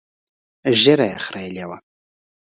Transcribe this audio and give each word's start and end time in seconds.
ږيره 0.81 1.05
يې 1.11 1.17
خرييلې 1.25 1.65
وه. 1.69 1.77